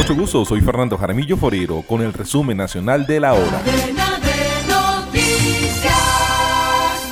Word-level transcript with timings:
mucho 0.00 0.14
gusto, 0.14 0.44
soy 0.46 0.62
Fernando 0.62 0.96
Jaramillo 0.96 1.36
Forero 1.36 1.82
con 1.86 2.00
el 2.00 2.14
resumen 2.14 2.56
nacional 2.56 3.06
de 3.06 3.20
la 3.20 3.34
hora. 3.34 3.60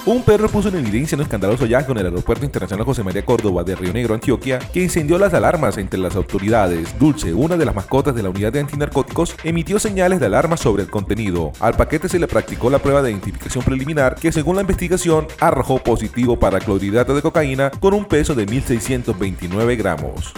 Un 0.07 0.22
perro 0.22 0.48
puso 0.48 0.71
en 0.71 0.77
evidencia 0.77 1.14
un 1.14 1.21
escandaloso 1.21 1.64
hallazgo 1.64 1.93
en 1.93 1.98
el 1.98 2.06
Aeropuerto 2.06 2.46
Internacional 2.46 2.87
José 2.87 3.03
María 3.03 3.27
Córdoba 3.27 3.62
de 3.62 3.74
Río 3.74 3.93
Negro, 3.93 4.14
Antioquia, 4.14 4.59
que 4.59 4.82
incendió 4.82 5.19
las 5.19 5.35
alarmas 5.35 5.77
entre 5.77 6.01
las 6.01 6.16
autoridades. 6.16 6.98
Dulce, 6.98 7.35
una 7.35 7.59
de 7.59 7.66
las 7.66 7.74
mascotas 7.74 8.14
de 8.14 8.23
la 8.23 8.30
unidad 8.30 8.55
de 8.55 8.61
antinarcóticos, 8.61 9.36
emitió 9.45 9.79
señales 9.79 10.18
de 10.18 10.25
alarma 10.25 10.57
sobre 10.57 10.84
el 10.84 10.91
contenido. 10.91 11.52
Al 11.61 11.75
paquete 11.75 12.09
se 12.09 12.18
le 12.18 12.27
practicó 12.27 12.70
la 12.70 12.79
prueba 12.79 13.02
de 13.02 13.11
identificación 13.11 13.62
preliminar 13.64 14.14
que, 14.14 14.32
según 14.32 14.57
la 14.57 14.62
investigación, 14.62 15.27
arrojó 15.41 15.77
positivo 15.77 16.39
para 16.39 16.59
clorhidrato 16.59 17.14
de 17.14 17.20
cocaína 17.20 17.70
con 17.70 17.93
un 17.93 18.07
peso 18.07 18.34
de 18.34 18.46
1.629 18.46 19.77
gramos. 19.77 20.32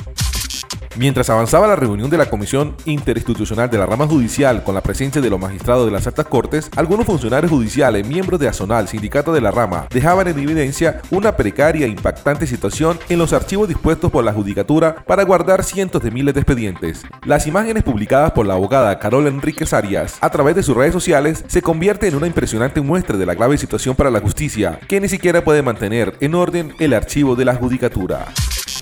Mientras 0.96 1.30
avanzaba 1.30 1.68
la 1.68 1.76
reunión 1.76 2.10
de 2.10 2.18
la 2.18 2.28
Comisión 2.28 2.74
Interinstitucional 2.84 3.70
de 3.70 3.78
la 3.78 3.86
Rama 3.86 4.08
Judicial 4.08 4.64
con 4.64 4.74
la 4.74 4.82
presencia 4.82 5.22
de 5.22 5.30
los 5.30 5.38
magistrados 5.38 5.86
de 5.86 5.92
las 5.92 6.06
altas 6.08 6.26
cortes, 6.26 6.68
algunos 6.74 7.06
funcionarios 7.06 7.52
judiciales, 7.52 8.04
miembros 8.06 8.40
de 8.40 8.48
ASONAL, 8.48 8.88
sindicato 8.88 9.32
de 9.32 9.40
la 9.40 9.52
rama, 9.52 9.86
dejaban 9.90 10.26
en 10.26 10.38
evidencia 10.40 11.00
una 11.10 11.36
precaria 11.36 11.86
e 11.86 11.90
impactante 11.90 12.44
situación 12.46 12.98
en 13.08 13.18
los 13.18 13.32
archivos 13.32 13.68
dispuestos 13.68 14.10
por 14.10 14.24
la 14.24 14.32
Judicatura 14.32 14.96
para 15.06 15.22
guardar 15.22 15.62
cientos 15.62 16.02
de 16.02 16.10
miles 16.10 16.34
de 16.34 16.40
expedientes. 16.40 17.02
Las 17.24 17.46
imágenes 17.46 17.84
publicadas 17.84 18.32
por 18.32 18.46
la 18.46 18.54
abogada 18.54 18.98
Carol 18.98 19.28
Enríquez 19.28 19.72
Arias 19.72 20.18
a 20.20 20.30
través 20.30 20.56
de 20.56 20.64
sus 20.64 20.76
redes 20.76 20.92
sociales 20.92 21.44
se 21.46 21.62
convierten 21.62 22.10
en 22.10 22.16
una 22.16 22.26
impresionante 22.26 22.80
muestra 22.80 23.16
de 23.16 23.26
la 23.26 23.34
grave 23.36 23.58
situación 23.58 23.94
para 23.94 24.10
la 24.10 24.20
justicia, 24.20 24.80
que 24.88 25.00
ni 25.00 25.08
siquiera 25.08 25.44
puede 25.44 25.62
mantener 25.62 26.16
en 26.20 26.34
orden 26.34 26.74
el 26.80 26.94
archivo 26.94 27.36
de 27.36 27.44
la 27.44 27.54
Judicatura. 27.54 28.26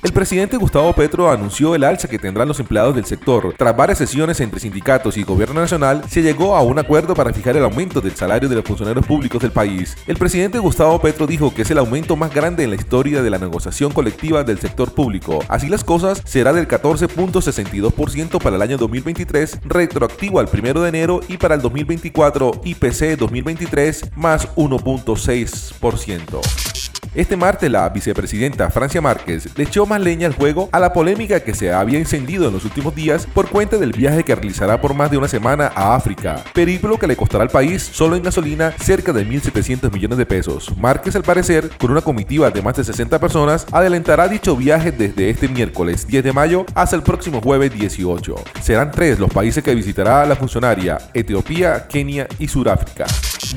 El 0.02 0.12
presidente 0.12 0.56
Gustavo 0.56 0.92
Petro 0.92 1.30
anunció 1.30 1.74
el 1.74 1.84
alza 1.84 2.08
que 2.08 2.18
tendrán 2.18 2.48
los 2.48 2.60
empleados 2.60 2.94
del 2.94 3.04
sector. 3.04 3.54
Tras 3.56 3.76
varias 3.76 3.98
sesiones 3.98 4.40
entre 4.40 4.60
sindicatos 4.60 5.16
y 5.16 5.24
gobierno 5.24 5.60
nacional, 5.60 6.02
se 6.08 6.22
llegó 6.22 6.56
a 6.56 6.62
un 6.62 6.78
acuerdo 6.78 7.14
para 7.14 7.32
fijar 7.32 7.56
el 7.56 7.64
aumento 7.64 8.00
del 8.00 8.14
salario 8.14 8.48
de 8.48 8.56
los 8.56 8.64
funcionarios 8.64 9.06
públicos 9.06 9.42
del 9.42 9.50
país. 9.50 9.96
El 10.06 10.16
presidente 10.16 10.58
Gustavo 10.58 11.00
Petro 11.00 11.26
dijo 11.26 11.52
que 11.52 11.62
es 11.62 11.70
el 11.70 11.78
aumento 11.78 12.16
más 12.16 12.32
grande 12.32 12.64
en 12.64 12.70
la 12.70 12.76
historia 12.76 13.22
de 13.22 13.30
la 13.30 13.38
negociación 13.38 13.92
colectiva 13.92 14.44
del 14.44 14.58
sector 14.58 14.94
público. 14.94 15.40
Así 15.48 15.68
las 15.68 15.84
cosas, 15.84 16.22
será 16.24 16.52
del 16.52 16.68
14.62% 16.68 18.42
para 18.42 18.56
el 18.56 18.62
año 18.62 18.78
2023, 18.78 19.60
retroactivo 19.64 20.40
al 20.40 20.48
1 20.52 20.80
de 20.80 20.88
enero 20.88 21.20
y 21.28 21.36
para 21.36 21.54
el 21.54 21.62
2024 21.62 22.60
IPC 22.64 23.18
2023 23.18 24.12
más 24.16 24.48
1.6%. 24.54 26.77
Este 27.18 27.36
martes 27.36 27.68
la 27.68 27.88
vicepresidenta 27.88 28.70
Francia 28.70 29.00
Márquez 29.00 29.48
le 29.56 29.64
echó 29.64 29.86
más 29.86 30.00
leña 30.00 30.28
al 30.28 30.36
juego 30.36 30.68
a 30.70 30.78
la 30.78 30.92
polémica 30.92 31.40
que 31.40 31.52
se 31.52 31.72
había 31.72 31.98
encendido 31.98 32.46
en 32.46 32.52
los 32.52 32.64
últimos 32.64 32.94
días 32.94 33.26
por 33.26 33.48
cuenta 33.48 33.76
del 33.76 33.90
viaje 33.90 34.22
que 34.22 34.36
realizará 34.36 34.80
por 34.80 34.94
más 34.94 35.10
de 35.10 35.18
una 35.18 35.26
semana 35.26 35.72
a 35.74 35.96
África, 35.96 36.44
periplo 36.54 36.96
que 36.96 37.08
le 37.08 37.16
costará 37.16 37.42
al 37.42 37.50
país 37.50 37.82
solo 37.82 38.14
en 38.14 38.22
gasolina 38.22 38.70
cerca 38.70 39.12
de 39.12 39.26
1.700 39.26 39.92
millones 39.92 40.16
de 40.16 40.26
pesos. 40.26 40.72
Márquez 40.78 41.16
al 41.16 41.24
parecer, 41.24 41.68
con 41.76 41.90
una 41.90 42.02
comitiva 42.02 42.52
de 42.52 42.62
más 42.62 42.76
de 42.76 42.84
60 42.84 43.18
personas, 43.18 43.66
adelantará 43.72 44.28
dicho 44.28 44.54
viaje 44.54 44.92
desde 44.92 45.28
este 45.28 45.48
miércoles 45.48 46.06
10 46.06 46.22
de 46.22 46.32
mayo 46.32 46.66
hasta 46.76 46.94
el 46.94 47.02
próximo 47.02 47.40
jueves 47.40 47.74
18. 47.74 48.36
Serán 48.62 48.92
tres 48.92 49.18
los 49.18 49.32
países 49.32 49.64
que 49.64 49.74
visitará 49.74 50.24
la 50.24 50.36
funcionaria, 50.36 50.98
Etiopía, 51.14 51.88
Kenia 51.88 52.28
y 52.38 52.46
Sudáfrica. 52.46 53.06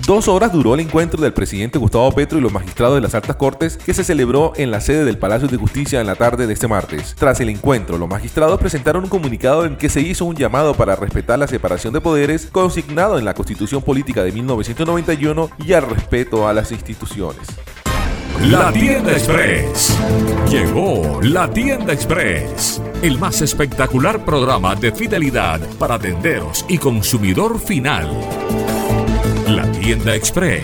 Dos 0.07 0.27
horas 0.29 0.53
duró 0.53 0.73
el 0.73 0.79
encuentro 0.79 1.21
del 1.21 1.33
presidente 1.33 1.77
Gustavo 1.77 2.11
Petro 2.13 2.37
y 2.37 2.41
los 2.41 2.51
magistrados 2.51 2.95
de 2.95 3.01
las 3.01 3.13
altas 3.13 3.35
que 3.57 3.93
se 3.93 4.03
celebró 4.03 4.53
en 4.55 4.71
la 4.71 4.81
sede 4.81 5.05
del 5.05 5.17
Palacio 5.17 5.47
de 5.47 5.57
Justicia 5.57 6.01
en 6.01 6.07
la 6.07 6.15
tarde 6.15 6.47
de 6.47 6.53
este 6.53 6.67
martes. 6.67 7.15
Tras 7.17 7.39
el 7.39 7.49
encuentro, 7.49 7.97
los 7.97 8.09
magistrados 8.09 8.59
presentaron 8.59 9.03
un 9.03 9.09
comunicado 9.09 9.65
en 9.65 9.77
que 9.77 9.89
se 9.89 10.01
hizo 10.01 10.25
un 10.25 10.35
llamado 10.35 10.73
para 10.73 10.95
respetar 10.95 11.39
la 11.39 11.47
separación 11.47 11.93
de 11.93 12.01
poderes 12.01 12.47
consignado 12.51 13.19
en 13.19 13.25
la 13.25 13.33
Constitución 13.33 13.81
Política 13.81 14.23
de 14.23 14.31
1991 14.31 15.49
y 15.65 15.73
al 15.73 15.89
respeto 15.89 16.47
a 16.47 16.53
las 16.53 16.71
instituciones. 16.71 17.47
La 18.39 18.71
Tienda 18.71 19.11
Express. 19.11 19.97
Llegó 20.49 21.21
La 21.21 21.47
Tienda 21.47 21.93
Express, 21.93 22.81
el 23.03 23.19
más 23.19 23.41
espectacular 23.41 24.25
programa 24.25 24.73
de 24.73 24.91
fidelidad 24.91 25.61
para 25.77 25.99
tenderos 25.99 26.65
y 26.67 26.79
consumidor 26.79 27.59
final. 27.59 28.09
La 29.47 29.71
Tienda 29.71 30.15
Express, 30.15 30.63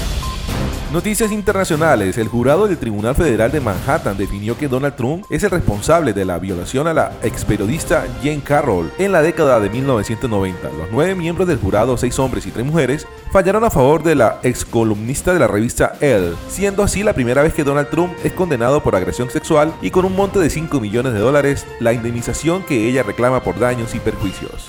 Noticias 0.91 1.31
internacionales. 1.31 2.17
El 2.17 2.27
jurado 2.27 2.67
del 2.67 2.77
Tribunal 2.77 3.15
Federal 3.15 3.49
de 3.49 3.61
Manhattan 3.61 4.17
definió 4.17 4.57
que 4.57 4.67
Donald 4.67 4.97
Trump 4.97 5.23
es 5.29 5.41
el 5.43 5.49
responsable 5.49 6.11
de 6.11 6.25
la 6.25 6.37
violación 6.37 6.85
a 6.85 6.93
la 6.93 7.13
ex 7.23 7.45
periodista 7.45 8.05
Jane 8.21 8.41
Carroll 8.43 8.91
en 8.97 9.13
la 9.13 9.21
década 9.21 9.61
de 9.61 9.69
1990. 9.69 10.69
Los 10.77 10.91
nueve 10.91 11.15
miembros 11.15 11.47
del 11.47 11.59
jurado, 11.59 11.95
seis 11.95 12.19
hombres 12.19 12.45
y 12.45 12.51
tres 12.51 12.65
mujeres, 12.65 13.07
fallaron 13.31 13.63
a 13.63 13.69
favor 13.69 14.03
de 14.03 14.15
la 14.15 14.41
ex 14.43 14.65
columnista 14.65 15.31
de 15.31 15.39
la 15.39 15.47
revista 15.47 15.93
Elle, 16.01 16.35
siendo 16.49 16.83
así 16.83 17.03
la 17.03 17.13
primera 17.13 17.41
vez 17.41 17.53
que 17.53 17.63
Donald 17.63 17.89
Trump 17.89 18.11
es 18.25 18.33
condenado 18.33 18.83
por 18.83 18.93
agresión 18.93 19.29
sexual 19.29 19.73
y 19.81 19.91
con 19.91 20.03
un 20.03 20.13
monte 20.13 20.39
de 20.39 20.49
5 20.49 20.81
millones 20.81 21.13
de 21.13 21.19
dólares 21.19 21.65
la 21.79 21.93
indemnización 21.93 22.63
que 22.63 22.89
ella 22.89 23.03
reclama 23.03 23.41
por 23.41 23.57
daños 23.57 23.95
y 23.95 23.99
perjuicios. 23.99 24.67